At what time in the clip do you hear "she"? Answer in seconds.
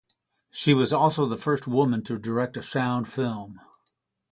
0.49-0.73